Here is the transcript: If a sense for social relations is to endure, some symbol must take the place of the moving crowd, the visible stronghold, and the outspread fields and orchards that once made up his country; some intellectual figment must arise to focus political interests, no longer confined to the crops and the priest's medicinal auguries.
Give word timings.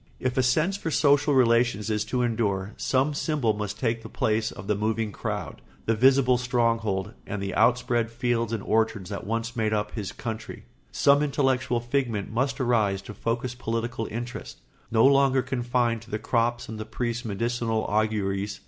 If 0.19 0.35
a 0.35 0.41
sense 0.41 0.77
for 0.77 0.89
social 0.89 1.35
relations 1.35 1.91
is 1.91 2.03
to 2.05 2.23
endure, 2.23 2.73
some 2.75 3.13
symbol 3.13 3.53
must 3.53 3.77
take 3.77 4.01
the 4.01 4.09
place 4.09 4.51
of 4.51 4.65
the 4.65 4.73
moving 4.73 5.11
crowd, 5.11 5.61
the 5.85 5.93
visible 5.93 6.39
stronghold, 6.39 7.13
and 7.27 7.39
the 7.39 7.53
outspread 7.53 8.09
fields 8.09 8.51
and 8.51 8.63
orchards 8.63 9.11
that 9.11 9.27
once 9.27 9.55
made 9.55 9.73
up 9.73 9.91
his 9.91 10.11
country; 10.11 10.65
some 10.91 11.21
intellectual 11.21 11.79
figment 11.79 12.31
must 12.31 12.59
arise 12.59 13.03
to 13.03 13.13
focus 13.13 13.53
political 13.53 14.07
interests, 14.09 14.61
no 14.89 15.05
longer 15.05 15.43
confined 15.43 16.01
to 16.01 16.09
the 16.09 16.17
crops 16.17 16.67
and 16.67 16.79
the 16.79 16.85
priest's 16.85 17.23
medicinal 17.23 17.83
auguries. 17.85 18.59